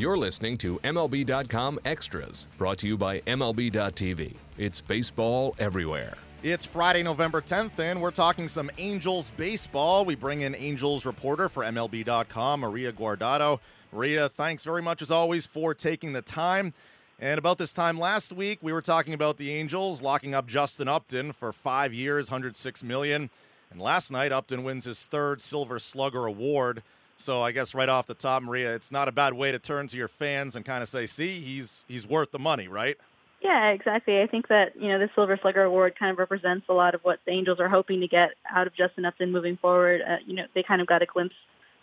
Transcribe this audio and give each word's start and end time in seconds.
You're 0.00 0.16
listening 0.16 0.56
to 0.56 0.78
MLB.com 0.78 1.78
Extras, 1.84 2.46
brought 2.56 2.78
to 2.78 2.86
you 2.86 2.96
by 2.96 3.20
MLB.tv. 3.20 4.32
It's 4.56 4.80
baseball 4.80 5.54
everywhere. 5.58 6.14
It's 6.42 6.64
Friday, 6.64 7.02
November 7.02 7.42
10th, 7.42 7.78
and 7.78 8.00
we're 8.00 8.10
talking 8.10 8.48
some 8.48 8.70
Angels 8.78 9.30
baseball. 9.36 10.06
We 10.06 10.14
bring 10.14 10.40
in 10.40 10.54
Angels 10.54 11.04
reporter 11.04 11.50
for 11.50 11.64
MLB.com, 11.64 12.60
Maria 12.60 12.94
Guardado. 12.94 13.60
Maria, 13.92 14.30
thanks 14.30 14.64
very 14.64 14.80
much 14.80 15.02
as 15.02 15.10
always 15.10 15.44
for 15.44 15.74
taking 15.74 16.14
the 16.14 16.22
time. 16.22 16.72
And 17.18 17.36
about 17.36 17.58
this 17.58 17.74
time 17.74 17.98
last 17.98 18.32
week, 18.32 18.58
we 18.62 18.72
were 18.72 18.80
talking 18.80 19.12
about 19.12 19.36
the 19.36 19.52
Angels 19.52 20.00
locking 20.00 20.34
up 20.34 20.46
Justin 20.46 20.88
Upton 20.88 21.32
for 21.32 21.52
five 21.52 21.92
years, 21.92 22.30
106 22.30 22.82
million. 22.82 23.28
And 23.70 23.78
last 23.78 24.10
night, 24.10 24.32
Upton 24.32 24.64
wins 24.64 24.86
his 24.86 25.04
third 25.04 25.42
Silver 25.42 25.78
Slugger 25.78 26.24
award. 26.24 26.82
So 27.20 27.42
I 27.42 27.52
guess 27.52 27.74
right 27.74 27.88
off 27.88 28.06
the 28.06 28.14
top, 28.14 28.42
Maria, 28.42 28.74
it's 28.74 28.90
not 28.90 29.08
a 29.08 29.12
bad 29.12 29.34
way 29.34 29.52
to 29.52 29.58
turn 29.58 29.86
to 29.88 29.96
your 29.96 30.08
fans 30.08 30.56
and 30.56 30.64
kind 30.64 30.82
of 30.82 30.88
say, 30.88 31.06
"See, 31.06 31.40
he's 31.40 31.84
he's 31.86 32.06
worth 32.06 32.30
the 32.30 32.38
money, 32.38 32.66
right?" 32.66 32.96
Yeah, 33.42 33.68
exactly. 33.68 34.20
I 34.20 34.26
think 34.26 34.48
that 34.48 34.76
you 34.76 34.88
know 34.88 34.98
the 34.98 35.10
Silver 35.14 35.38
Slugger 35.40 35.62
Award 35.62 35.98
kind 35.98 36.12
of 36.12 36.18
represents 36.18 36.66
a 36.68 36.72
lot 36.72 36.94
of 36.94 37.02
what 37.02 37.20
the 37.26 37.32
Angels 37.32 37.60
are 37.60 37.68
hoping 37.68 38.00
to 38.00 38.08
get 38.08 38.32
out 38.50 38.66
of 38.66 38.74
Justin 38.74 39.04
Upton 39.04 39.32
moving 39.32 39.56
forward. 39.56 40.02
Uh, 40.02 40.16
you 40.26 40.34
know, 40.34 40.46
they 40.54 40.62
kind 40.62 40.80
of 40.80 40.86
got 40.86 41.02
a 41.02 41.06
glimpse 41.06 41.34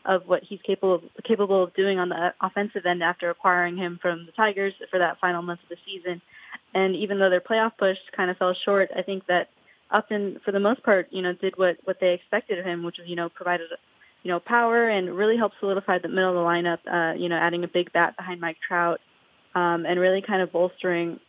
of 0.06 0.28
what 0.28 0.44
he's 0.44 0.62
capable 0.62 1.04
capable 1.24 1.64
of 1.64 1.74
doing 1.76 2.00
on 2.00 2.10
the 2.10 2.34
offensive 2.42 2.86
end 2.86 3.04
after 3.04 3.30
acquiring 3.30 3.78
him 3.78 4.00
from 4.02 4.26
the 4.26 4.32
Tigers 4.32 4.74
for 4.90 5.00
that 5.00 5.20
final 5.20 5.42
month 5.42 5.60
of 5.64 5.70
the 5.70 5.78
season. 5.86 6.22
And 6.74 6.96
even 6.96 7.20
though 7.20 7.30
their 7.30 7.42
playoff 7.42 7.74
push 7.78 7.98
kind 8.16 8.32
of 8.32 8.38
fell 8.38 8.54
short, 8.54 8.90
I 8.96 9.02
think 9.02 9.28
that 9.28 9.50
Upton, 9.92 10.40
for 10.44 10.52
the 10.52 10.60
most 10.60 10.84
part, 10.84 11.08
you 11.12 11.22
know, 11.22 11.34
did 11.34 11.58
what 11.58 11.78
what 11.84 12.00
they 12.00 12.14
expected 12.14 12.60
of 12.60 12.66
him, 12.66 12.84
which 12.84 12.98
was 12.98 13.08
you 13.08 13.16
know 13.16 13.30
provided 13.30 13.68
you 14.24 14.32
know 14.32 14.40
power 14.40 14.90
and 14.90 15.16
really 15.16 15.38
helped 15.38 15.56
solidify 15.60 16.00
the 16.00 16.08
middle 16.08 16.30
of 16.30 16.36
the 16.36 16.42
lineup. 16.42 16.80
Uh, 16.86 17.16
you 17.18 17.30
know, 17.30 17.38
adding 17.38 17.64
a 17.64 17.68
big 17.68 17.92
bat 17.94 18.16
behind 18.18 18.42
Mike 18.42 18.58
Trout. 18.66 19.00
Um, 19.56 19.88
and 19.88 20.00
really 20.00 20.22
kind 20.22 20.44
of 20.44 20.52
bolstering 20.52 21.20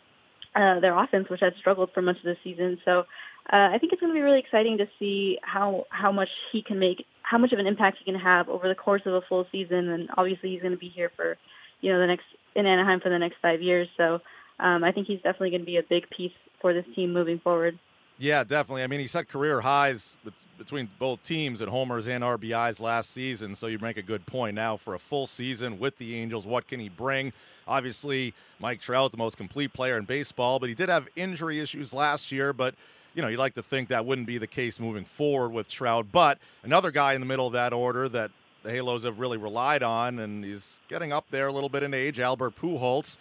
uh, 0.55 0.81
their 0.81 0.99
offense, 0.99 1.31
which 1.31 1.41
had 1.41 1.55
struggled 1.57 1.91
for 1.95 2.03
much 2.03 2.19
of 2.19 2.25
the 2.25 2.37
season. 2.45 2.79
So 2.85 3.07
uh, 3.53 3.71
I 3.73 3.79
think 3.79 3.93
it's 3.93 4.01
going 4.01 4.13
to 4.13 4.15
be 4.15 4.23
really 4.23 4.41
exciting 4.41 4.79
to 4.79 4.89
see 4.99 5.39
how 5.43 5.87
how 5.89 6.13
much 6.13 6.29
he 6.53 6.63
can 6.63 6.79
make, 6.79 7.07
how 7.23 7.39
much 7.39 7.53
of 7.53 7.59
an 7.59 7.67
impact 7.67 7.99
he 7.99 8.05
can 8.05 8.21
have 8.21 8.49
over 8.49 8.69
the 8.69 8.75
course 8.75 9.03
of 9.07 9.15
a 9.15 9.23
full 9.23 9.47
season. 9.51 9.89
And 9.89 10.11
obviously, 10.17 10.51
he's 10.51 10.61
going 10.61 10.73
to 10.73 10.79
be 10.79 10.89
here 10.89 11.11
for 11.17 11.39
you 11.81 11.93
know 11.93 11.99
the 11.99 12.07
next 12.07 12.27
in 12.55 12.67
Anaheim 12.67 13.01
for 13.01 13.09
the 13.09 13.19
next 13.19 13.37
five 13.41 13.63
years. 13.63 13.89
So 13.97 14.21
um, 14.61 14.85
I 14.85 14.93
think 14.93 15.07
he's 15.07 15.19
definitely 15.19 15.51
going 15.51 15.63
to 15.63 15.67
be 15.67 15.79
a 15.79 15.83
big 15.83 16.11
piece 16.11 16.33
for 16.61 16.75
this 16.75 16.85
team 16.95 17.13
moving 17.13 17.39
forward. 17.39 17.79
Yeah, 18.21 18.43
definitely. 18.43 18.83
I 18.83 18.89
mean, 18.89 18.99
he 18.99 19.07
set 19.07 19.29
career 19.29 19.61
highs 19.61 20.17
between 20.59 20.89
both 20.99 21.23
teams 21.23 21.63
at 21.63 21.69
homers 21.69 22.09
and 22.09 22.25
RBIs 22.25 22.81
last 22.81 23.11
season. 23.11 23.55
So 23.55 23.69
you 23.69 23.79
make 23.79 23.97
a 23.97 24.03
good 24.03 24.27
point 24.27 24.57
now 24.57 24.77
for 24.77 24.95
a 24.95 24.99
full 24.99 25.29
season 25.29 25.79
with 25.79 25.97
the 25.99 26.17
Angels. 26.17 26.45
What 26.45 26.67
can 26.67 26.81
he 26.81 26.89
bring? 26.89 27.33
Obviously, 27.69 28.35
Mike 28.59 28.81
Trout, 28.81 29.13
the 29.13 29.19
most 29.19 29.37
complete 29.37 29.73
player 29.73 29.97
in 29.97 30.05
baseball, 30.05 30.59
but 30.59 30.69
he 30.69 30.75
did 30.75 30.89
have 30.89 31.07
injury 31.15 31.61
issues 31.61 31.95
last 31.95 32.33
year. 32.33 32.53
But 32.53 32.75
you 33.15 33.23
know, 33.23 33.29
you'd 33.29 33.39
like 33.39 33.55
to 33.55 33.63
think 33.63 33.89
that 33.89 34.05
wouldn't 34.05 34.27
be 34.27 34.39
the 34.39 34.47
case 34.47 34.81
moving 34.81 35.05
forward 35.05 35.51
with 35.51 35.69
Trout. 35.69 36.07
But 36.11 36.39
another 36.65 36.91
guy 36.91 37.15
in 37.15 37.21
the 37.21 37.27
middle 37.27 37.47
of 37.47 37.53
that 37.53 37.73
order 37.73 38.09
that 38.09 38.33
the 38.65 38.71
Halos 38.71 39.05
have 39.05 39.21
really 39.21 39.39
relied 39.39 39.85
on, 39.85 40.19
and 40.19 40.45
he's 40.45 40.81
getting 40.89 41.13
up 41.13 41.27
there 41.31 41.47
a 41.47 41.53
little 41.53 41.69
bit 41.69 41.85
in 41.85 41.95
age, 41.95 42.19
Albert 42.19 42.57
Pujols. 42.61 43.17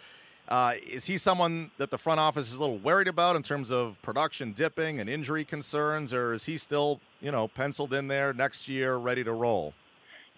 Uh, 0.48 0.72
is 0.90 1.04
he 1.04 1.18
someone 1.18 1.70
that 1.76 1.90
the 1.90 1.98
front 1.98 2.18
office 2.18 2.48
is 2.48 2.54
a 2.54 2.60
little 2.60 2.78
worried 2.78 3.08
about 3.08 3.36
in 3.36 3.42
terms 3.42 3.70
of 3.70 4.00
production 4.00 4.52
dipping 4.52 4.98
and 4.98 5.08
injury 5.08 5.44
concerns, 5.44 6.12
or 6.12 6.32
is 6.32 6.46
he 6.46 6.56
still, 6.56 7.00
you 7.20 7.30
know, 7.30 7.48
penciled 7.48 7.92
in 7.92 8.08
there 8.08 8.32
next 8.32 8.66
year, 8.66 8.96
ready 8.96 9.22
to 9.22 9.32
roll? 9.32 9.74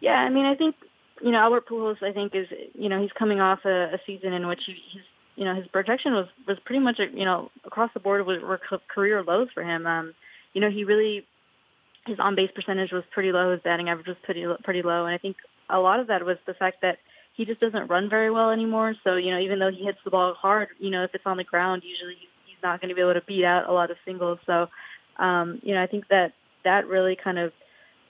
Yeah, 0.01 0.17
I 0.17 0.29
mean, 0.29 0.47
I 0.47 0.57
think 0.57 0.75
you 1.23 1.31
know 1.31 1.39
Albert 1.39 1.69
Pujols. 1.69 2.03
I 2.03 2.13
think 2.13 2.35
is 2.35 2.49
you 2.75 2.89
know 2.89 3.01
he's 3.01 3.13
coming 3.13 3.41
off 3.41 3.65
a, 3.65 3.95
a 3.95 4.01
season 4.05 4.33
in 4.33 4.49
which 4.49 4.65
he, 4.65 4.73
his 4.93 5.03
you 5.37 5.45
know 5.45 5.55
his 5.55 5.67
projection 5.69 6.13
was 6.13 6.27
was 6.49 6.59
pretty 6.65 6.81
much 6.81 6.99
you 6.99 7.25
know 7.25 7.51
across 7.65 7.91
the 7.95 8.01
board 8.01 8.27
were 8.27 8.61
career 8.89 9.23
lows 9.23 9.49
for 9.55 9.63
him. 9.63 9.87
Um, 9.87 10.15
you 10.55 10.61
know, 10.61 10.71
he 10.71 10.85
really 10.85 11.25
his 12.07 12.19
on 12.19 12.35
base 12.35 12.51
percentage 12.53 12.93
was 12.93 13.05
pretty 13.13 13.31
low. 13.31 13.53
His 13.53 13.61
batting 13.61 13.89
average 13.89 14.09
was 14.09 14.17
pretty 14.23 14.45
pretty 14.65 14.83
low, 14.83 15.07
and 15.07 15.15
I 15.15 15.19
think 15.19 15.37
a 15.69 15.79
lot 15.79 16.01
of 16.01 16.09
that 16.09 16.25
was 16.25 16.39
the 16.47 16.55
fact 16.55 16.83
that 16.83 16.99
he 17.41 17.47
just 17.47 17.59
doesn't 17.59 17.89
run 17.89 18.11
very 18.11 18.31
well 18.31 18.51
anymore. 18.51 18.95
So, 19.03 19.17
you 19.17 19.31
know, 19.31 19.39
even 19.39 19.59
though 19.59 19.71
he 19.71 19.83
hits 19.83 19.97
the 20.05 20.11
ball 20.11 20.35
hard, 20.35 20.69
you 20.79 20.91
know, 20.91 21.05
if 21.05 21.15
it's 21.15 21.25
on 21.25 21.39
the 21.39 21.45
ground, 21.45 21.83
usually 21.87 22.17
he's 22.45 22.63
not 22.63 22.83
going 22.83 22.91
to 22.91 22.95
be 22.95 23.01
able 23.01 23.15
to 23.15 23.23
beat 23.23 23.47
out 23.47 23.67
a 23.67 23.73
lot 23.73 23.91
of 23.91 23.97
singles. 24.05 24.39
So, 24.45 24.69
um, 25.17 25.59
you 25.63 25.75
know, 25.75 25.83
I 25.83 25.87
think 25.87 26.07
that 26.09 26.35
that 26.65 26.87
really 26.87 27.17
kind 27.17 27.39
of 27.39 27.55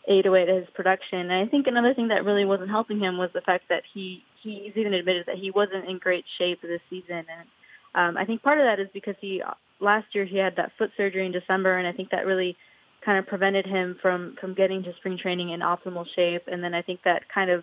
ate 0.08 0.26
away 0.26 0.42
at 0.42 0.48
his 0.48 0.66
production. 0.74 1.20
And 1.20 1.32
I 1.32 1.46
think 1.46 1.68
another 1.68 1.94
thing 1.94 2.08
that 2.08 2.24
really 2.24 2.44
wasn't 2.44 2.70
helping 2.70 2.98
him 2.98 3.18
was 3.18 3.30
the 3.32 3.40
fact 3.40 3.68
that 3.68 3.84
he 3.94 4.24
he's 4.42 4.72
even 4.74 4.94
admitted 4.94 5.26
that 5.26 5.38
he 5.38 5.52
wasn't 5.52 5.88
in 5.88 5.98
great 5.98 6.24
shape 6.36 6.60
this 6.62 6.80
season. 6.90 7.24
And 7.30 7.48
um, 7.94 8.16
I 8.16 8.24
think 8.24 8.42
part 8.42 8.58
of 8.58 8.64
that 8.64 8.80
is 8.80 8.88
because 8.92 9.14
he 9.20 9.44
last 9.78 10.12
year 10.12 10.24
he 10.24 10.38
had 10.38 10.56
that 10.56 10.72
foot 10.76 10.90
surgery 10.96 11.24
in 11.24 11.30
December, 11.30 11.78
and 11.78 11.86
I 11.86 11.92
think 11.92 12.10
that 12.10 12.26
really 12.26 12.56
kind 13.04 13.20
of 13.20 13.28
prevented 13.28 13.64
him 13.64 13.96
from 14.02 14.36
from 14.40 14.54
getting 14.54 14.82
to 14.82 14.96
spring 14.96 15.18
training 15.18 15.50
in 15.50 15.60
optimal 15.60 16.04
shape. 16.16 16.48
And 16.48 16.64
then 16.64 16.74
I 16.74 16.82
think 16.82 17.04
that 17.04 17.28
kind 17.32 17.48
of 17.48 17.62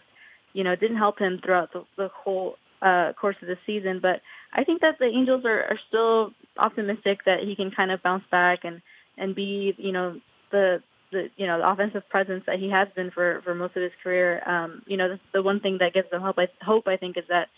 you 0.57 0.63
know, 0.63 0.75
didn't 0.75 0.97
help 0.97 1.19
him 1.19 1.39
throughout 1.43 1.71
the, 1.71 1.85
the 1.97 2.07
whole 2.07 2.55
uh, 2.81 3.13
course 3.13 3.35
of 3.43 3.47
the 3.47 3.59
season. 3.67 3.99
But 4.01 4.21
I 4.51 4.63
think 4.63 4.81
that 4.81 4.97
the 4.97 5.05
Angels 5.05 5.45
are, 5.45 5.61
are 5.65 5.79
still 5.87 6.31
optimistic 6.57 7.19
that 7.25 7.41
he 7.43 7.55
can 7.55 7.69
kind 7.69 7.91
of 7.91 8.01
bounce 8.01 8.23
back 8.31 8.59
and 8.63 8.81
and 9.19 9.35
be, 9.35 9.75
you 9.77 9.91
know, 9.91 10.19
the 10.51 10.81
the 11.11 11.29
you 11.37 11.45
know 11.45 11.59
the 11.59 11.69
offensive 11.69 12.09
presence 12.09 12.43
that 12.47 12.57
he 12.57 12.71
has 12.71 12.87
been 12.95 13.11
for 13.11 13.41
for 13.43 13.53
most 13.53 13.75
of 13.75 13.83
his 13.83 13.91
career. 14.03 14.41
Um, 14.49 14.81
you 14.87 14.97
know, 14.97 15.09
the, 15.09 15.19
the 15.31 15.43
one 15.43 15.59
thing 15.59 15.77
that 15.77 15.93
gives 15.93 16.09
them 16.09 16.23
hope, 16.23 16.39
I 16.39 16.47
hope, 16.59 16.87
I 16.87 16.97
think, 16.97 17.17
is 17.17 17.25
that 17.29 17.49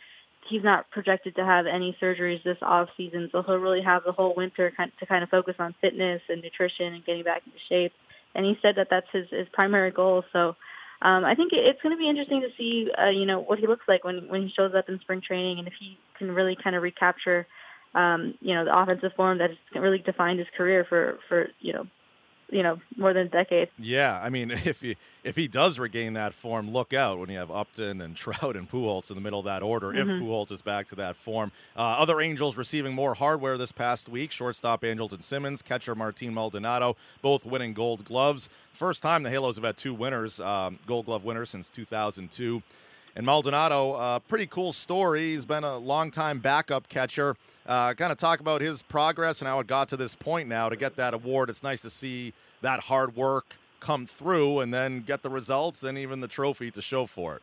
he's 0.49 0.63
not 0.63 0.91
projected 0.91 1.37
to 1.37 1.45
have 1.45 1.67
any 1.67 1.95
surgeries 2.01 2.43
this 2.43 2.57
off 2.61 2.89
season, 2.97 3.29
so 3.31 3.43
he'll 3.43 3.55
really 3.55 3.81
have 3.81 4.03
the 4.03 4.11
whole 4.11 4.33
winter 4.35 4.73
to 4.99 5.05
kind 5.05 5.23
of 5.23 5.29
focus 5.29 5.55
on 5.57 5.73
fitness 5.79 6.21
and 6.27 6.41
nutrition 6.41 6.95
and 6.95 7.05
getting 7.05 7.23
back 7.23 7.43
into 7.45 7.59
shape. 7.69 7.93
And 8.35 8.45
he 8.45 8.59
said 8.61 8.75
that 8.75 8.89
that's 8.89 9.07
his 9.13 9.29
his 9.29 9.47
primary 9.53 9.91
goal. 9.91 10.25
So 10.33 10.57
um, 11.01 11.23
I 11.23 11.35
think 11.35 11.53
it's 11.53 11.81
going 11.81 11.95
to 11.95 11.99
be 11.99 12.09
interesting 12.09 12.41
to 12.41 12.49
see, 12.57 12.91
uh, 12.91 13.09
you 13.09 13.25
know, 13.25 13.39
what 13.39 13.59
he 13.59 13.67
looks 13.67 13.87
like 13.87 14.03
when 14.03 14.27
when 14.27 14.43
he 14.43 14.49
shows 14.49 14.73
up 14.75 14.89
in 14.89 14.99
spring 14.99 15.21
training, 15.21 15.59
and 15.59 15.67
if 15.67 15.73
he 15.79 15.97
can 16.17 16.31
really 16.31 16.57
kind 16.61 16.75
of 16.75 16.83
recapture, 16.83 17.47
um, 17.95 18.33
you 18.41 18.53
know, 18.53 18.65
the 18.65 18.77
offensive 18.77 19.13
form 19.15 19.37
that 19.37 19.49
has 19.49 19.59
really 19.75 19.99
defined 19.99 20.39
his 20.39 20.47
career 20.57 20.85
for 20.87 21.19
for 21.29 21.47
you 21.59 21.73
know 21.73 21.87
you 22.51 22.63
know 22.63 22.79
more 22.97 23.13
than 23.13 23.27
a 23.27 23.29
decade. 23.29 23.69
Yeah, 23.77 24.19
I 24.21 24.29
mean, 24.29 24.51
if 24.65 24.81
he 24.81 24.97
if 25.23 25.35
he 25.35 25.47
does 25.47 25.79
regain 25.79 26.13
that 26.13 26.33
form, 26.33 26.71
look 26.71 26.93
out 26.93 27.19
when 27.19 27.29
you 27.29 27.37
have 27.37 27.51
Upton 27.51 28.01
and 28.01 28.15
Trout 28.15 28.55
and 28.55 28.69
Pujols 28.69 29.09
in 29.09 29.15
the 29.15 29.21
middle 29.21 29.39
of 29.39 29.45
that 29.45 29.63
order. 29.63 29.87
Mm-hmm. 29.87 30.09
If 30.09 30.21
Pujols 30.21 30.51
is 30.51 30.61
back 30.61 30.87
to 30.87 30.95
that 30.95 31.15
form, 31.15 31.51
uh, 31.75 31.81
other 31.81 32.21
Angels 32.21 32.57
receiving 32.57 32.93
more 32.93 33.13
hardware 33.13 33.57
this 33.57 33.71
past 33.71 34.09
week: 34.09 34.31
shortstop 34.31 34.81
Andrelton 34.81 35.23
Simmons, 35.23 35.61
catcher 35.61 35.95
Martin 35.95 36.33
Maldonado, 36.33 36.95
both 37.21 37.45
winning 37.45 37.73
Gold 37.73 38.05
Gloves. 38.05 38.49
First 38.73 39.03
time 39.03 39.23
the 39.23 39.29
Halos 39.29 39.55
have 39.55 39.65
had 39.65 39.77
two 39.77 39.93
winners, 39.93 40.39
um, 40.39 40.79
Gold 40.85 41.05
Glove 41.05 41.23
winners 41.23 41.49
since 41.49 41.69
2002. 41.69 42.61
And 43.15 43.25
Maldonado, 43.25 43.93
uh, 43.93 44.19
pretty 44.19 44.45
cool 44.45 44.71
story. 44.71 45.31
He's 45.31 45.45
been 45.45 45.63
a 45.63 45.77
long-time 45.77 46.39
backup 46.39 46.87
catcher. 46.89 47.35
Uh, 47.65 47.93
kind 47.93 48.11
of 48.11 48.17
talk 48.17 48.39
about 48.39 48.61
his 48.61 48.81
progress 48.81 49.41
and 49.41 49.47
how 49.47 49.59
it 49.59 49.67
got 49.67 49.89
to 49.89 49.97
this 49.97 50.15
point 50.15 50.47
now 50.47 50.69
to 50.69 50.75
get 50.75 50.95
that 50.95 51.13
award. 51.13 51.49
It's 51.49 51.63
nice 51.63 51.81
to 51.81 51.89
see 51.89 52.33
that 52.61 52.81
hard 52.81 53.15
work 53.15 53.57
come 53.79 54.05
through 54.05 54.59
and 54.59 54.73
then 54.73 55.01
get 55.01 55.23
the 55.23 55.29
results 55.29 55.83
and 55.83 55.97
even 55.97 56.19
the 56.19 56.27
trophy 56.27 56.71
to 56.71 56.81
show 56.81 57.05
for 57.05 57.35
it. 57.35 57.41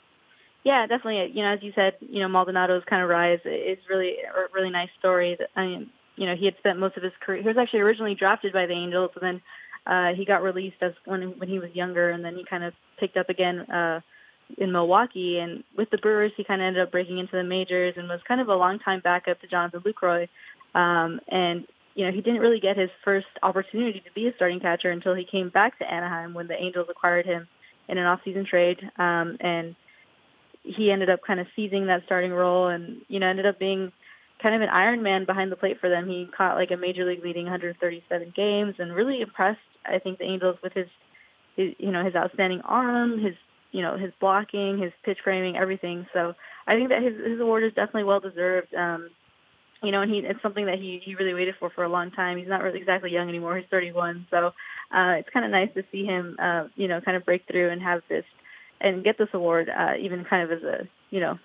Yeah, 0.65 0.87
definitely. 0.87 1.32
You 1.32 1.43
know, 1.43 1.53
as 1.53 1.62
you 1.62 1.72
said, 1.75 1.94
you 2.00 2.21
know, 2.21 2.28
Maldonado's 2.28 2.84
kind 2.87 3.03
of 3.03 3.09
rise 3.09 3.38
is 3.44 3.78
really 3.88 4.16
a 4.19 4.53
really 4.53 4.71
nice 4.71 4.91
story. 4.99 5.38
I 5.55 5.66
mean, 5.66 5.91
you 6.16 6.26
know, 6.26 6.34
he 6.34 6.47
had 6.47 6.56
spent 6.59 6.78
most 6.78 6.97
of 6.97 7.03
his 7.03 7.12
career. 7.21 7.41
He 7.41 7.47
was 7.47 7.56
actually 7.56 7.81
originally 7.81 8.16
drafted 8.16 8.53
by 8.53 8.66
the 8.66 8.72
Angels, 8.72 9.12
and 9.21 9.22
then 9.22 9.43
uh, 9.87 10.15
he 10.15 10.25
got 10.25 10.43
released 10.43 10.78
as 10.81 10.93
when 11.05 11.38
when 11.38 11.49
he 11.49 11.60
was 11.60 11.71
younger, 11.75 12.10
and 12.10 12.25
then 12.25 12.34
he 12.34 12.44
kind 12.44 12.65
of 12.65 12.75
picked 12.99 13.16
up 13.16 13.29
again. 13.29 13.61
Uh, 13.61 14.00
in 14.58 14.72
Milwaukee. 14.72 15.38
And 15.38 15.64
with 15.76 15.90
the 15.90 15.98
Brewers, 15.98 16.32
he 16.37 16.44
kind 16.44 16.60
of 16.60 16.66
ended 16.66 16.82
up 16.82 16.93
breaking 16.93 17.19
into 17.19 17.37
the 17.37 17.44
majors 17.44 17.94
and 17.96 18.08
was 18.08 18.20
kind 18.26 18.40
of 18.40 18.48
a 18.48 18.54
long-time 18.54 19.00
backup 19.00 19.40
to 19.40 19.46
Jonathan 19.46 19.81
Lucroy. 19.81 20.28
Um, 20.75 21.20
and 21.28 21.66
you 21.96 22.04
know, 22.04 22.12
he 22.12 22.20
didn't 22.20 22.40
really 22.40 22.60
get 22.60 22.76
his 22.76 22.90
first 23.02 23.26
opportunity 23.43 24.00
to 24.00 24.12
be 24.14 24.28
a 24.28 24.34
starting 24.34 24.60
catcher 24.60 24.90
until 24.90 25.14
he 25.14 25.25
came 25.25 25.48
back 25.48 25.78
to 25.78 25.90
Anaheim 25.90 26.34
when 26.34 26.46
the 26.46 26.62
Angels 26.62 26.88
acquired 26.90 27.25
him 27.25 27.48
in 27.88 27.96
an 27.96 28.04
off-season 28.04 28.44
trade. 28.44 28.78
Um, 28.98 29.38
and 29.40 29.75
he 30.62 30.90
ended 30.90 31.08
up 31.08 31.22
kind 31.26 31.40
of 31.40 31.46
seizing 31.56 31.87
that 31.87 32.02
starting 32.04 32.32
role 32.32 32.69
and, 32.69 33.00
you 33.08 33.19
know, 33.19 33.26
ended 33.26 33.46
up 33.46 33.58
being 33.58 33.92
kind 34.42 34.54
of 34.54 34.60
an 34.60 34.69
Iron 34.69 35.02
Man 35.02 35.25
behind 35.25 35.50
the 35.50 35.56
plate 35.56 35.81
for 35.81 35.88
them. 35.88 36.06
He 36.06 36.28
caught 36.37 36.56
like 36.56 36.70
a 36.70 36.76
major 36.76 37.06
league 37.06 37.25
leading 37.25 37.44
137 37.44 38.34
games 38.37 38.75
and 38.78 38.94
really 38.94 39.22
impressed, 39.22 39.60
I 39.87 39.99
think, 39.99 40.19
the 40.19 40.25
Angels 40.25 40.58
with 40.62 40.75
his, 40.75 40.88
his 41.56 41.75
you 41.78 41.92
know, 41.92 42.04
his 42.04 42.14
outstanding 42.14 42.60
arm, 42.60 43.19
his 43.19 43.34
you 43.76 43.82
know 43.82 43.99
his 43.99 44.12
blocking, 44.19 44.78
his 44.78 44.93
pitch 45.05 45.19
framing, 45.23 45.55
everything. 45.55 46.06
So 46.14 46.34
I 46.67 46.76
think 46.76 46.88
that 46.88 47.02
his 47.02 47.14
his 47.23 47.38
award 47.38 47.62
is 47.62 47.75
definitely 47.75 48.05
well 48.05 48.20
deserved. 48.20 48.75
Um, 48.75 49.11
you 49.82 49.93
know, 49.93 50.00
and 50.00 50.11
he 50.11 50.20
it's 50.20 50.40
something 50.40 50.64
that 50.64 50.78
he 50.78 51.02
he 51.05 51.14
really 51.14 51.34
waited 51.34 51.56
for 51.61 51.69
for 51.69 51.84
a 51.84 51.88
long 51.90 52.11
time. 52.11 52.38
He's 52.38 52.49
not 52.49 52.62
really 52.62 52.78
exactly 52.78 53.12
young 53.12 53.28
anymore. 53.28 53.55
He's 53.58 53.67
31, 53.70 54.28
so 54.31 54.46
uh, 54.90 55.17
it's 55.19 55.28
kind 55.28 55.44
of 55.44 55.52
nice 55.52 55.69
to 55.75 55.84
see 55.93 56.06
him, 56.06 56.37
uh, 56.38 56.69
you 56.75 56.88
know, 56.88 57.02
kind 57.02 57.19
of 57.19 57.26
break 57.26 57.46
through 57.46 57.69
and 57.69 57.82
have 57.82 58.00
this 58.08 58.25
and 58.81 59.05
get 59.05 59.19
this 59.19 59.28
award, 59.34 59.69
uh, 59.69 59.93
even 60.00 60.25
kind 60.25 60.50
of 60.50 60.58
as 60.58 60.64
a 60.64 60.88
you 61.11 61.20
know 61.20 61.38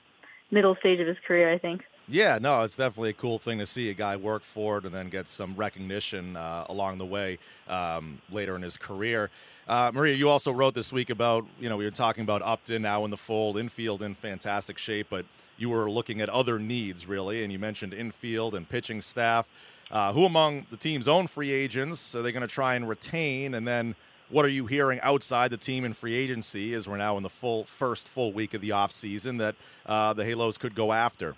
middle 0.51 0.77
stage 0.77 1.01
of 1.01 1.07
his 1.07 1.17
career. 1.27 1.51
I 1.51 1.57
think. 1.57 1.81
Yeah, 2.07 2.39
no, 2.41 2.63
it's 2.63 2.75
definitely 2.75 3.11
a 3.11 3.13
cool 3.13 3.39
thing 3.39 3.59
to 3.59 3.65
see 3.65 3.89
a 3.89 3.93
guy 3.93 4.15
work 4.17 4.43
for 4.43 4.79
it 4.79 4.85
and 4.85 4.93
then 4.93 5.09
get 5.09 5.27
some 5.27 5.55
recognition 5.55 6.35
uh, 6.35 6.65
along 6.67 6.97
the 6.97 7.05
way 7.05 7.37
um, 7.69 8.21
later 8.29 8.55
in 8.55 8.61
his 8.61 8.75
career. 8.75 9.29
Uh, 9.67 9.91
Maria, 9.93 10.15
you 10.15 10.27
also 10.27 10.51
wrote 10.51 10.73
this 10.73 10.91
week 10.91 11.09
about, 11.09 11.45
you 11.59 11.69
know, 11.69 11.77
we 11.77 11.85
were 11.85 11.91
talking 11.91 12.23
about 12.23 12.41
Upton 12.41 12.81
now 12.81 13.05
in 13.05 13.11
the 13.11 13.17
fold, 13.17 13.57
infield 13.57 14.01
in 14.01 14.13
fantastic 14.15 14.77
shape, 14.77 15.07
but 15.09 15.25
you 15.57 15.69
were 15.69 15.89
looking 15.89 16.19
at 16.19 16.27
other 16.29 16.59
needs, 16.59 17.05
really, 17.05 17.43
and 17.43 17.53
you 17.53 17.59
mentioned 17.59 17.93
infield 17.93 18.55
and 18.55 18.67
pitching 18.67 18.99
staff. 19.01 19.49
Uh, 19.91 20.11
who 20.11 20.25
among 20.25 20.65
the 20.71 20.77
team's 20.77 21.07
own 21.07 21.27
free 21.27 21.51
agents 21.51 22.15
are 22.15 22.21
they 22.21 22.31
going 22.31 22.41
to 22.41 22.47
try 22.47 22.75
and 22.75 22.89
retain? 22.89 23.53
And 23.53 23.67
then 23.67 23.95
what 24.29 24.43
are 24.43 24.49
you 24.49 24.65
hearing 24.65 24.99
outside 25.01 25.51
the 25.51 25.57
team 25.57 25.85
in 25.85 25.93
free 25.93 26.15
agency 26.15 26.73
as 26.73 26.89
we're 26.89 26.97
now 26.97 27.15
in 27.17 27.23
the 27.23 27.29
full 27.29 27.63
first 27.65 28.07
full 28.07 28.33
week 28.33 28.53
of 28.53 28.61
the 28.61 28.69
offseason 28.69 29.37
that 29.37 29.55
uh, 29.85 30.13
the 30.13 30.25
Halos 30.25 30.57
could 30.57 30.75
go 30.75 30.91
after? 30.91 31.35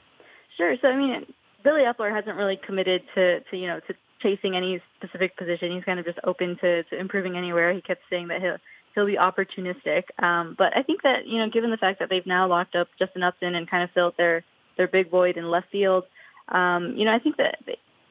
Sure. 0.57 0.75
So, 0.81 0.87
I 0.87 0.95
mean, 0.95 1.25
Billy 1.63 1.81
Eppler 1.81 2.13
hasn't 2.13 2.37
really 2.37 2.57
committed 2.57 3.03
to, 3.15 3.39
to 3.41 3.57
you 3.57 3.67
know, 3.67 3.79
to 3.81 3.95
chasing 4.21 4.55
any 4.55 4.81
specific 4.97 5.35
position. 5.37 5.71
He's 5.71 5.83
kind 5.83 5.99
of 5.99 6.05
just 6.05 6.19
open 6.23 6.57
to, 6.61 6.83
to 6.83 6.99
improving 6.99 7.37
anywhere. 7.37 7.73
He 7.73 7.81
kept 7.81 8.01
saying 8.09 8.29
that 8.29 8.41
he'll 8.41 8.57
he'll 8.95 9.05
be 9.05 9.17
opportunistic. 9.17 10.03
Um, 10.21 10.55
but 10.57 10.75
I 10.75 10.83
think 10.83 11.03
that 11.03 11.27
you 11.27 11.39
know, 11.39 11.49
given 11.49 11.71
the 11.71 11.77
fact 11.77 11.99
that 11.99 12.09
they've 12.09 12.25
now 12.25 12.47
locked 12.47 12.75
up 12.75 12.87
Justin 12.97 13.23
Upton 13.23 13.55
and 13.55 13.69
kind 13.69 13.83
of 13.83 13.91
filled 13.91 14.15
their 14.17 14.43
their 14.77 14.87
big 14.87 15.09
void 15.09 15.37
in 15.37 15.49
left 15.49 15.69
field, 15.71 16.05
um, 16.49 16.95
you 16.97 17.05
know, 17.05 17.13
I 17.13 17.19
think 17.19 17.37
that 17.37 17.59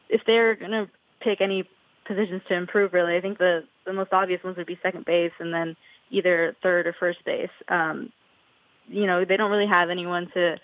if 0.09 0.23
they're 0.27 0.55
going 0.55 0.71
to 0.71 0.89
pick 1.21 1.41
any 1.41 1.69
positions 2.05 2.43
to 2.49 2.55
improve, 2.55 2.93
really, 2.93 3.17
I 3.17 3.21
think 3.21 3.39
the 3.39 3.65
the 3.87 3.93
most 3.93 4.13
obvious 4.13 4.43
ones 4.43 4.57
would 4.57 4.67
be 4.67 4.79
second 4.83 5.05
base 5.05 5.33
and 5.39 5.53
then 5.53 5.77
either 6.11 6.57
third 6.63 6.87
or 6.87 6.93
first 6.93 7.25
base. 7.25 7.51
Um, 7.69 8.13
you 8.89 9.07
know, 9.07 9.25
they 9.25 9.37
don't 9.37 9.51
really 9.51 9.67
have 9.67 9.91
anyone 9.91 10.31
to 10.35 10.57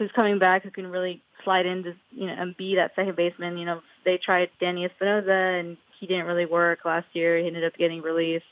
who's 0.00 0.10
coming 0.16 0.38
back 0.38 0.64
who 0.64 0.70
can 0.70 0.86
really 0.86 1.22
slide 1.44 1.66
into 1.66 1.94
you 2.10 2.26
know 2.26 2.32
and 2.32 2.56
be 2.56 2.74
that 2.76 2.92
second 2.96 3.16
baseman. 3.16 3.58
You 3.58 3.66
know, 3.66 3.82
they 4.04 4.16
tried 4.16 4.48
Danny 4.58 4.86
Espinosa 4.86 5.30
and 5.30 5.76
he 6.00 6.06
didn't 6.06 6.24
really 6.24 6.46
work 6.46 6.80
last 6.86 7.06
year. 7.12 7.38
He 7.38 7.46
ended 7.46 7.64
up 7.64 7.76
getting 7.76 8.00
released. 8.00 8.46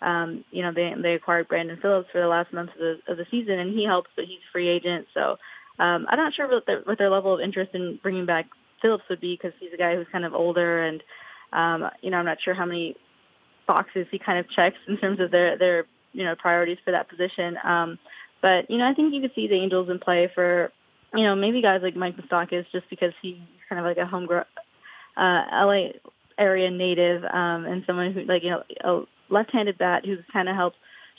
Um, 0.00 0.44
you 0.52 0.62
know, 0.62 0.72
they 0.72 0.94
they 0.96 1.14
acquired 1.14 1.48
Brandon 1.48 1.78
Phillips 1.82 2.08
for 2.12 2.20
the 2.20 2.28
last 2.28 2.52
month 2.52 2.70
of 2.70 2.78
the 2.78 2.98
of 3.08 3.16
the 3.18 3.26
season, 3.30 3.58
and 3.58 3.76
he 3.76 3.84
helps, 3.84 4.10
but 4.14 4.26
he's 4.26 4.38
free 4.52 4.68
agent. 4.68 5.08
So 5.12 5.38
um, 5.80 6.06
I'm 6.08 6.18
not 6.18 6.34
sure 6.34 6.48
what 6.48 6.66
their, 6.66 6.80
what 6.82 6.98
their 6.98 7.10
level 7.10 7.34
of 7.34 7.40
interest 7.40 7.74
in 7.74 7.98
bringing 8.00 8.24
back 8.24 8.46
Phillips 8.80 9.04
would 9.10 9.20
be 9.20 9.34
because 9.34 9.52
he's 9.58 9.72
a 9.74 9.76
guy 9.76 9.96
who's 9.96 10.06
kind 10.12 10.24
of 10.24 10.34
older, 10.34 10.84
and 10.84 11.02
um, 11.52 11.90
you 12.00 12.10
know, 12.10 12.18
I'm 12.18 12.24
not 12.24 12.40
sure 12.40 12.54
how 12.54 12.66
many 12.66 12.96
boxes 13.66 14.06
he 14.10 14.18
kind 14.18 14.38
of 14.38 14.48
checks 14.50 14.78
in 14.86 14.98
terms 14.98 15.18
of 15.18 15.32
their 15.32 15.58
their 15.58 15.86
you 16.12 16.22
know 16.22 16.36
priorities 16.36 16.78
for 16.84 16.92
that 16.92 17.08
position. 17.08 17.58
Um, 17.64 17.98
but 18.40 18.70
you 18.70 18.78
know, 18.78 18.88
I 18.88 18.94
think 18.94 19.12
you 19.12 19.20
could 19.20 19.34
see 19.34 19.48
the 19.48 19.54
Angels 19.54 19.88
in 19.88 19.98
play 19.98 20.30
for 20.32 20.70
you 21.14 21.24
know, 21.24 21.34
maybe 21.34 21.62
guys 21.62 21.80
like 21.82 21.96
Mike 21.96 22.16
Moustakas 22.16 22.64
just 22.72 22.88
because 22.88 23.12
he's 23.20 23.36
kind 23.68 23.78
of 23.78 23.84
like 23.84 23.98
a 23.98 24.06
home 24.06 24.28
uh, 24.30 24.42
LA 25.16 25.88
area 26.38 26.70
native 26.70 27.22
um, 27.24 27.66
and 27.66 27.84
someone 27.86 28.12
who 28.12 28.24
like 28.24 28.42
you 28.42 28.50
know 28.50 28.62
a 28.84 29.02
left-handed 29.32 29.78
bat 29.78 30.04
who's 30.04 30.18
kind 30.32 30.48
of 30.48 30.56
helped 30.56 30.76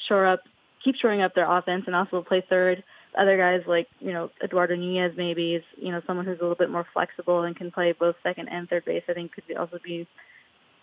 shore 0.08 0.26
up, 0.26 0.42
keep 0.84 0.96
shoring 0.96 1.22
up 1.22 1.36
their 1.36 1.50
offense 1.50 1.84
and 1.88 1.96
also 1.96 2.22
play 2.22 2.44
third. 2.50 2.84
Other 3.18 3.38
guys 3.38 3.62
like 3.68 3.88
you 4.00 4.12
know 4.12 4.32
Eduardo 4.44 4.76
Nunez 4.76 5.14
maybe 5.16 5.56
is 5.56 5.64
you 5.78 5.92
know 5.92 6.02
someone 6.08 6.26
who's 6.26 6.40
a 6.40 6.42
little 6.42 6.56
bit 6.56 6.72
more 6.72 6.86
flexible 6.94 7.44
and 7.44 7.56
can 7.56 7.72
play 7.72 7.92
both 7.92 8.16
second 8.24 8.50
and 8.50 8.68
third 8.68 8.86
base. 8.86 9.04
I 9.08 9.14
think 9.14 9.34
could 9.34 9.48
be 9.48 9.56
also 9.56 9.80
be 9.84 10.08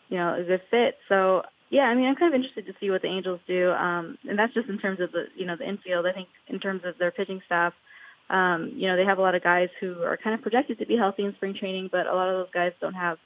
you 0.08 0.16
know 0.16 0.34
a 0.34 0.44
good 0.44 0.62
fit. 0.70 0.98
So 1.08 1.42
yeah, 1.70 1.82
I 1.82 1.94
mean 1.94 2.06
I'm 2.06 2.14
kind 2.14 2.32
of 2.32 2.38
interested 2.38 2.66
to 2.66 2.74
see 2.78 2.90
what 2.90 3.02
the 3.02 3.08
Angels 3.08 3.40
do, 3.48 3.72
um, 3.72 4.16
and 4.28 4.38
that's 4.38 4.54
just 4.54 4.68
in 4.68 4.78
terms 4.78 5.00
of 5.00 5.10
the 5.10 5.24
you 5.34 5.44
know 5.44 5.56
the 5.56 5.68
infield. 5.68 6.06
I 6.06 6.12
think 6.12 6.28
in 6.46 6.60
terms 6.60 6.82
of 6.84 6.98
their 6.98 7.10
pitching 7.10 7.42
staff 7.46 7.72
um, 8.30 8.72
you 8.76 8.86
know, 8.86 8.96
they 8.96 9.04
have 9.04 9.18
a 9.18 9.22
lot 9.22 9.34
of 9.34 9.42
guys 9.42 9.68
who 9.80 10.02
are 10.04 10.16
kind 10.16 10.34
of 10.34 10.42
projected 10.42 10.78
to 10.78 10.86
be 10.86 10.96
healthy 10.96 11.24
in 11.24 11.34
spring 11.34 11.54
training, 11.54 11.88
but 11.90 12.06
a 12.06 12.14
lot 12.14 12.28
of 12.28 12.36
those 12.36 12.52
guys 12.54 12.72
don't 12.80 12.94
have 12.94 13.18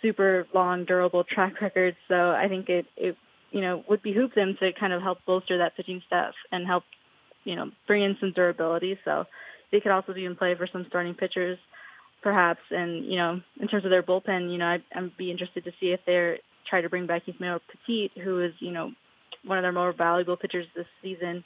super 0.00 0.46
long, 0.54 0.84
durable 0.84 1.24
track 1.24 1.60
records. 1.60 1.96
So 2.08 2.30
I 2.30 2.48
think 2.48 2.68
it, 2.68 2.86
it 2.96 3.16
you 3.50 3.60
know, 3.60 3.84
would 3.88 4.02
behoove 4.02 4.32
them 4.34 4.56
to 4.60 4.72
kind 4.72 4.92
of 4.92 5.02
help 5.02 5.18
bolster 5.26 5.58
that 5.58 5.76
pitching 5.76 6.00
staff 6.06 6.34
and 6.52 6.64
help, 6.64 6.84
you 7.42 7.56
know, 7.56 7.72
bring 7.88 8.02
in 8.02 8.16
some 8.20 8.30
durability. 8.32 8.98
So 9.04 9.26
they 9.72 9.80
could 9.80 9.90
also 9.90 10.12
be 10.12 10.24
in 10.24 10.36
play 10.36 10.54
for 10.54 10.68
some 10.68 10.86
starting 10.88 11.14
pitchers, 11.14 11.58
perhaps. 12.22 12.60
And 12.70 13.04
you 13.04 13.16
know, 13.16 13.40
in 13.60 13.66
terms 13.66 13.84
of 13.84 13.90
their 13.90 14.04
bullpen, 14.04 14.52
you 14.52 14.58
know, 14.58 14.66
I'd, 14.66 14.84
I'd 14.94 15.16
be 15.16 15.32
interested 15.32 15.64
to 15.64 15.72
see 15.80 15.90
if 15.90 16.00
they're 16.06 16.38
try 16.66 16.80
to 16.82 16.88
bring 16.88 17.06
back 17.06 17.26
Yusmeiro 17.26 17.60
Petit, 17.68 18.12
who 18.22 18.40
is 18.40 18.54
you 18.60 18.70
know 18.70 18.92
one 19.44 19.58
of 19.58 19.62
their 19.62 19.72
more 19.72 19.92
valuable 19.92 20.36
pitchers 20.36 20.66
this 20.76 20.86
season 21.02 21.42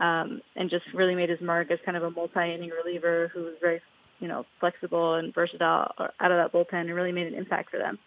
um, 0.00 0.40
and 0.56 0.70
just 0.70 0.84
really 0.94 1.14
made 1.14 1.28
his 1.28 1.40
mark 1.40 1.70
as 1.70 1.78
kind 1.84 1.96
of 1.96 2.02
a 2.02 2.10
multi-inning 2.10 2.70
reliever 2.70 3.30
who 3.32 3.44
was 3.44 3.54
very, 3.60 3.80
you 4.20 4.28
know, 4.28 4.46
flexible 4.60 5.14
and 5.14 5.34
versatile 5.34 5.92
out 5.98 6.30
of 6.30 6.38
that 6.38 6.52
bullpen 6.52 6.80
and 6.80 6.94
really 6.94 7.12
made 7.12 7.26
an 7.26 7.34
impact 7.34 7.70
for 7.70 7.78
them. 7.78 7.98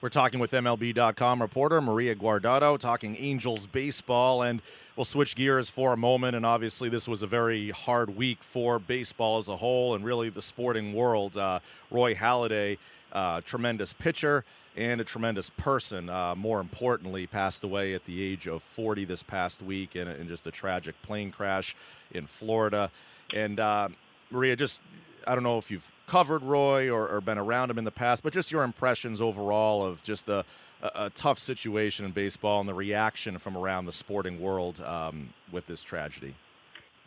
We're 0.00 0.08
talking 0.08 0.40
with 0.40 0.52
MLB.com 0.52 1.42
reporter 1.42 1.82
Maria 1.82 2.14
Guardado, 2.14 2.78
talking 2.78 3.16
Angels 3.18 3.66
baseball, 3.66 4.40
and 4.40 4.62
we'll 4.96 5.04
switch 5.04 5.36
gears 5.36 5.68
for 5.68 5.92
a 5.92 5.96
moment. 5.96 6.34
And 6.34 6.46
obviously, 6.46 6.88
this 6.88 7.06
was 7.06 7.22
a 7.22 7.26
very 7.26 7.68
hard 7.68 8.16
week 8.16 8.42
for 8.42 8.78
baseball 8.78 9.38
as 9.38 9.48
a 9.48 9.56
whole 9.58 9.94
and 9.94 10.02
really 10.02 10.30
the 10.30 10.40
sporting 10.40 10.94
world. 10.94 11.36
Uh, 11.36 11.60
Roy 11.90 12.14
Halladay 12.14 12.78
uh, 13.12 13.40
tremendous 13.42 13.92
pitcher 13.92 14.44
and 14.76 15.00
a 15.00 15.04
tremendous 15.04 15.50
person. 15.50 16.08
Uh, 16.08 16.34
more 16.34 16.60
importantly, 16.60 17.26
passed 17.26 17.64
away 17.64 17.94
at 17.94 18.04
the 18.04 18.22
age 18.22 18.46
of 18.46 18.62
40 18.62 19.04
this 19.04 19.22
past 19.22 19.62
week 19.62 19.96
in, 19.96 20.08
in 20.08 20.28
just 20.28 20.46
a 20.46 20.50
tragic 20.50 21.00
plane 21.02 21.30
crash 21.30 21.76
in 22.12 22.26
Florida. 22.26 22.90
And 23.34 23.60
uh, 23.60 23.88
Maria, 24.30 24.56
just 24.56 24.82
I 25.26 25.34
don't 25.34 25.44
know 25.44 25.58
if 25.58 25.70
you've 25.70 25.90
covered 26.06 26.42
Roy 26.42 26.90
or, 26.90 27.08
or, 27.08 27.20
been 27.20 27.38
around 27.38 27.70
him 27.70 27.78
in 27.78 27.84
the 27.84 27.90
past, 27.90 28.22
but 28.22 28.32
just 28.32 28.50
your 28.50 28.64
impressions 28.64 29.20
overall 29.20 29.84
of 29.84 30.02
just 30.02 30.28
a, 30.28 30.44
a, 30.82 30.90
a 30.94 31.10
tough 31.10 31.38
situation 31.38 32.04
in 32.04 32.10
baseball 32.10 32.60
and 32.60 32.68
the 32.68 32.74
reaction 32.74 33.38
from 33.38 33.56
around 33.56 33.84
the 33.84 33.92
sporting 33.92 34.40
world 34.40 34.80
um, 34.80 35.32
with 35.52 35.66
this 35.66 35.82
tragedy. 35.82 36.34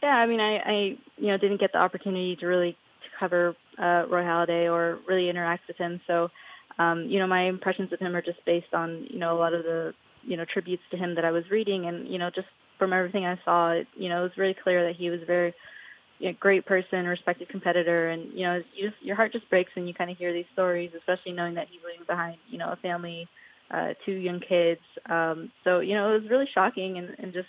Yeah, 0.01 0.15
I 0.15 0.25
mean, 0.25 0.39
I, 0.39 0.57
I 0.57 0.73
you 1.17 1.27
know 1.27 1.37
didn't 1.37 1.59
get 1.59 1.71
the 1.71 1.79
opportunity 1.79 2.35
to 2.37 2.45
really 2.45 2.77
cover 3.19 3.55
uh, 3.77 4.05
Roy 4.09 4.23
Halladay 4.23 4.71
or 4.71 4.99
really 5.07 5.29
interact 5.29 5.67
with 5.67 5.77
him. 5.77 6.01
So, 6.07 6.29
um, 6.79 7.05
you 7.07 7.19
know, 7.19 7.27
my 7.27 7.43
impressions 7.43 7.93
of 7.93 7.99
him 7.99 8.15
are 8.15 8.21
just 8.21 8.43
based 8.45 8.73
on 8.73 9.07
you 9.09 9.19
know 9.19 9.35
a 9.35 9.39
lot 9.39 9.53
of 9.53 9.63
the 9.63 9.93
you 10.23 10.37
know 10.37 10.45
tributes 10.45 10.83
to 10.91 10.97
him 10.97 11.15
that 11.15 11.25
I 11.25 11.31
was 11.31 11.49
reading, 11.49 11.85
and 11.85 12.07
you 12.07 12.17
know 12.17 12.29
just 12.29 12.47
from 12.79 12.93
everything 12.93 13.25
I 13.25 13.39
saw, 13.45 13.71
it, 13.71 13.87
you 13.95 14.09
know, 14.09 14.21
it 14.21 14.23
was 14.23 14.31
very 14.35 14.53
clear 14.53 14.85
that 14.87 14.95
he 14.95 15.09
was 15.09 15.21
a 15.21 15.25
very 15.25 15.53
you 16.19 16.33
great 16.33 16.65
person, 16.65 17.05
respected 17.05 17.49
competitor, 17.49 18.09
and 18.09 18.31
you 18.33 18.43
know, 18.43 18.61
you 18.75 18.89
just 18.89 19.01
your 19.03 19.15
heart 19.15 19.33
just 19.33 19.49
breaks 19.49 19.75
when 19.75 19.87
you 19.87 19.93
kind 19.93 20.09
of 20.09 20.17
hear 20.17 20.31
these 20.33 20.45
stories, 20.53 20.91
especially 20.97 21.33
knowing 21.33 21.55
that 21.55 21.67
he's 21.69 21.81
leaving 21.85 22.05
behind 22.05 22.37
you 22.49 22.57
know 22.57 22.71
a 22.71 22.75
family, 22.77 23.27
uh, 23.71 23.93
two 24.05 24.13
young 24.13 24.39
kids. 24.39 24.81
Um, 25.09 25.51
so 25.63 25.79
you 25.79 25.95
know, 25.95 26.15
it 26.15 26.21
was 26.21 26.29
really 26.29 26.47
shocking 26.53 26.97
and, 26.97 27.15
and 27.19 27.33
just 27.33 27.47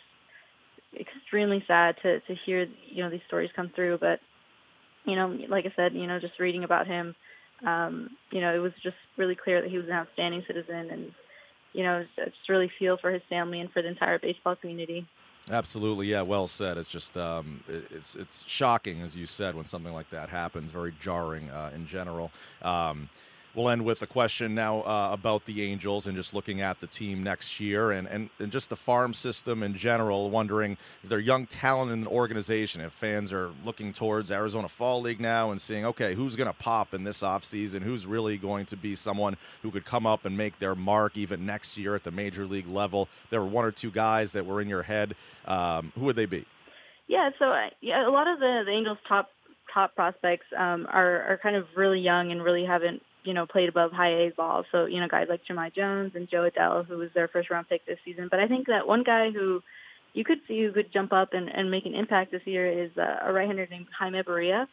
extremely 0.98 1.62
sad 1.66 1.96
to 2.02 2.20
to 2.20 2.34
hear 2.34 2.66
you 2.88 3.02
know 3.02 3.10
these 3.10 3.20
stories 3.26 3.50
come 3.54 3.70
through, 3.74 3.98
but 3.98 4.20
you 5.04 5.16
know, 5.16 5.38
like 5.48 5.66
I 5.66 5.72
said, 5.76 5.94
you 5.94 6.06
know, 6.06 6.18
just 6.18 6.38
reading 6.38 6.64
about 6.64 6.86
him, 6.86 7.14
um, 7.64 8.10
you 8.30 8.40
know, 8.40 8.54
it 8.54 8.58
was 8.58 8.72
just 8.82 8.96
really 9.16 9.34
clear 9.34 9.60
that 9.62 9.70
he 9.70 9.76
was 9.76 9.86
an 9.86 9.92
outstanding 9.92 10.44
citizen 10.46 10.90
and, 10.90 11.12
you 11.72 11.82
know, 11.82 12.04
just 12.16 12.48
really 12.48 12.70
feel 12.78 12.96
for 12.96 13.10
his 13.10 13.22
family 13.28 13.60
and 13.60 13.70
for 13.70 13.82
the 13.82 13.88
entire 13.88 14.18
baseball 14.18 14.56
community. 14.56 15.06
Absolutely, 15.50 16.06
yeah, 16.06 16.22
well 16.22 16.46
said. 16.46 16.78
It's 16.78 16.88
just 16.88 17.18
um, 17.18 17.62
it's 17.68 18.16
it's 18.16 18.48
shocking, 18.48 19.02
as 19.02 19.14
you 19.14 19.26
said, 19.26 19.54
when 19.54 19.66
something 19.66 19.92
like 19.92 20.08
that 20.08 20.30
happens. 20.30 20.70
Very 20.70 20.94
jarring 20.98 21.50
uh, 21.50 21.70
in 21.74 21.86
general. 21.86 22.30
Um, 22.62 23.10
We'll 23.54 23.68
end 23.68 23.84
with 23.84 24.02
a 24.02 24.08
question 24.08 24.56
now 24.56 24.80
uh, 24.80 25.10
about 25.12 25.44
the 25.44 25.62
Angels 25.62 26.08
and 26.08 26.16
just 26.16 26.34
looking 26.34 26.60
at 26.60 26.80
the 26.80 26.88
team 26.88 27.22
next 27.22 27.60
year 27.60 27.92
and, 27.92 28.08
and, 28.08 28.28
and 28.40 28.50
just 28.50 28.68
the 28.68 28.76
farm 28.76 29.14
system 29.14 29.62
in 29.62 29.74
general. 29.74 30.28
Wondering, 30.28 30.76
is 31.04 31.08
there 31.08 31.20
young 31.20 31.46
talent 31.46 31.92
in 31.92 32.02
the 32.02 32.10
organization? 32.10 32.80
If 32.80 32.92
fans 32.92 33.32
are 33.32 33.50
looking 33.64 33.92
towards 33.92 34.32
Arizona 34.32 34.68
Fall 34.68 35.02
League 35.02 35.20
now 35.20 35.52
and 35.52 35.60
seeing, 35.60 35.86
okay, 35.86 36.14
who's 36.14 36.34
going 36.34 36.50
to 36.50 36.58
pop 36.58 36.94
in 36.94 37.04
this 37.04 37.22
offseason? 37.22 37.82
Who's 37.82 38.06
really 38.06 38.38
going 38.38 38.66
to 38.66 38.76
be 38.76 38.96
someone 38.96 39.36
who 39.62 39.70
could 39.70 39.84
come 39.84 40.04
up 40.04 40.24
and 40.24 40.36
make 40.36 40.58
their 40.58 40.74
mark 40.74 41.16
even 41.16 41.46
next 41.46 41.78
year 41.78 41.94
at 41.94 42.02
the 42.02 42.10
major 42.10 42.46
league 42.46 42.68
level? 42.68 43.08
There 43.30 43.40
were 43.40 43.46
one 43.46 43.64
or 43.64 43.70
two 43.70 43.92
guys 43.92 44.32
that 44.32 44.44
were 44.44 44.60
in 44.60 44.68
your 44.68 44.82
head. 44.82 45.14
Um, 45.44 45.92
who 45.94 46.06
would 46.06 46.16
they 46.16 46.26
be? 46.26 46.44
Yeah, 47.06 47.30
so 47.38 47.46
uh, 47.50 47.70
yeah, 47.80 48.08
a 48.08 48.10
lot 48.10 48.26
of 48.26 48.40
the, 48.40 48.62
the 48.66 48.72
Angels' 48.72 48.98
top 49.06 49.30
top 49.72 49.94
prospects 49.94 50.46
um, 50.56 50.86
are 50.90 51.22
are 51.22 51.40
kind 51.42 51.56
of 51.56 51.66
really 51.76 52.00
young 52.00 52.32
and 52.32 52.42
really 52.42 52.64
haven't 52.64 53.02
you 53.24 53.34
know, 53.34 53.46
played 53.46 53.68
above 53.68 53.92
high 53.92 54.10
A 54.10 54.30
ball. 54.30 54.64
So, 54.70 54.86
you 54.86 55.00
know, 55.00 55.08
guys 55.08 55.26
like 55.28 55.44
Jahmai 55.44 55.74
Jones 55.74 56.12
and 56.14 56.28
Jo 56.28 56.48
Adell, 56.48 56.86
who 56.86 56.98
was 56.98 57.10
their 57.14 57.28
first 57.28 57.50
round 57.50 57.68
pick 57.68 57.84
this 57.86 57.98
season. 58.04 58.28
But 58.30 58.40
I 58.40 58.48
think 58.48 58.66
that 58.66 58.86
one 58.86 59.02
guy 59.02 59.30
who 59.30 59.62
you 60.12 60.24
could 60.24 60.40
see 60.46 60.62
who 60.62 60.72
could 60.72 60.92
jump 60.92 61.12
up 61.12 61.32
and, 61.32 61.48
and 61.48 61.70
make 61.70 61.86
an 61.86 61.94
impact 61.94 62.30
this 62.30 62.42
year 62.44 62.66
is 62.66 62.90
uh, 62.96 63.16
a 63.22 63.32
right-hander 63.32 63.66
named 63.70 63.86
Jaime 63.98 64.22
Barria, 64.22 64.66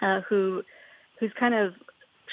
uh, 0.00 0.20
who 0.28 0.62
who's 1.18 1.32
kind 1.38 1.54
of 1.54 1.74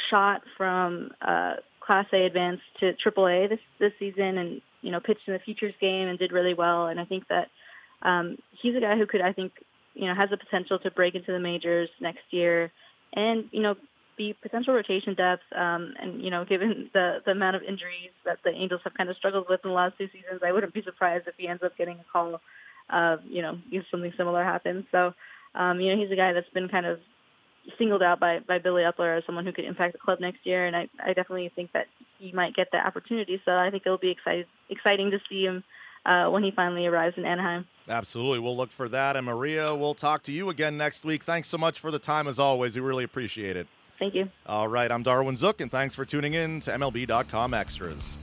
shot 0.10 0.41
from 0.58 1.12
uh, 1.22 1.55
Class 1.79 2.05
A 2.13 2.25
advanced 2.25 2.63
to 2.79 2.93
Triple 2.93 3.27
A 3.27 3.48
this 3.48 3.60
this 3.79 3.93
season, 3.98 4.38
and 4.38 4.62
you 4.81 4.91
know 4.91 5.00
pitched 5.00 5.27
in 5.27 5.34
the 5.34 5.39
futures 5.39 5.74
game 5.81 6.08
and 6.08 6.19
did 6.19 6.31
really 6.31 6.53
well. 6.53 6.88
And 6.88 7.00
I 7.00 7.05
think 7.05 7.27
that 7.29 7.50
um, 8.01 8.38
he's 8.62 8.75
a 8.75 8.79
guy 8.79 8.98
who 8.98 9.05
could, 9.05 9.22
I 9.22 9.34
think, 9.34 9.51
you 9.96 10.05
know 10.05 10.13
has 10.13 10.29
the 10.29 10.38
potential 10.38 10.79
to 10.79 10.91
break 10.91 11.15
into 11.15 11.31
the 11.31 11.39
majors 11.39 11.89
next 12.00 12.24
year, 12.29 12.72
and 13.13 13.46
you 13.51 13.62
know 13.62 13.75
be 14.19 14.35
potential 14.39 14.75
rotation 14.75 15.15
depth. 15.15 15.41
Um, 15.55 15.95
and 15.99 16.21
you 16.21 16.29
know, 16.29 16.45
given 16.45 16.91
the 16.93 17.21
the 17.25 17.31
amount 17.31 17.55
of 17.55 17.63
injuries 17.63 18.11
that 18.25 18.38
the 18.43 18.51
Angels 18.51 18.81
have 18.83 18.93
kind 18.93 19.09
of 19.09 19.17
struggled 19.17 19.47
with 19.49 19.61
in 19.63 19.71
the 19.71 19.75
last 19.75 19.97
two 19.97 20.07
seasons, 20.07 20.41
I 20.45 20.51
wouldn't 20.51 20.73
be 20.73 20.83
surprised 20.83 21.27
if 21.27 21.33
he 21.38 21.47
ends 21.47 21.63
up 21.63 21.75
getting 21.77 21.97
a 21.99 22.05
call. 22.11 22.39
Uh, 22.89 23.17
you 23.27 23.41
know, 23.41 23.57
if 23.71 23.85
something 23.91 24.11
similar 24.17 24.43
happens. 24.43 24.83
So, 24.91 25.13
um, 25.53 25.79
you 25.79 25.93
know, 25.95 26.01
he's 26.01 26.11
a 26.11 26.15
guy 26.15 26.33
that's 26.33 26.49
been 26.49 26.67
kind 26.67 26.88
of 26.88 26.99
singled 27.77 28.01
out 28.01 28.19
by, 28.19 28.39
by 28.39 28.57
Billy 28.57 28.81
Eppler 28.81 29.15
as 29.15 29.23
someone 29.27 29.45
who 29.45 29.51
could 29.51 29.65
impact 29.65 29.93
the 29.93 29.99
club 29.99 30.19
next 30.19 30.39
year, 30.43 30.65
and 30.65 30.75
I, 30.75 30.89
I 31.03 31.13
definitely 31.13 31.51
think 31.55 31.71
that 31.73 31.85
he 32.17 32.31
might 32.31 32.55
get 32.55 32.69
that 32.71 32.88
opportunity. 32.88 33.39
So 33.45 33.55
I 33.55 33.69
think 33.69 33.83
it'll 33.85 33.99
be 33.99 34.09
excited, 34.09 34.47
exciting 34.71 35.11
to 35.11 35.19
see 35.29 35.43
him 35.43 35.63
uh, 36.03 36.29
when 36.29 36.43
he 36.43 36.49
finally 36.49 36.88
arrives 36.88 37.15
in 37.15 37.25
Anaheim. 37.25 37.67
Absolutely. 37.88 38.39
We'll 38.39 38.57
look 38.57 38.71
for 38.71 38.89
that. 38.89 39.15
And 39.15 39.25
Maria, 39.25 39.75
we'll 39.75 39.93
talk 39.93 40.23
to 40.23 40.31
you 40.31 40.49
again 40.49 40.77
next 40.77 41.05
week. 41.05 41.23
Thanks 41.23 41.47
so 41.47 41.57
much 41.57 41.79
for 41.79 41.91
the 41.91 41.99
time 41.99 42.27
as 42.27 42.39
always. 42.39 42.75
We 42.75 42.81
really 42.81 43.03
appreciate 43.03 43.55
it. 43.55 43.67
Thank 43.99 44.15
you. 44.15 44.29
All 44.45 44.67
right. 44.67 44.91
I'm 44.91 45.03
Darwin 45.03 45.35
Zook, 45.35 45.61
and 45.61 45.69
thanks 45.69 45.93
for 45.93 46.05
tuning 46.05 46.33
in 46.33 46.61
to 46.61 46.71
MLB.com 46.71 47.53
Extras. 47.53 48.17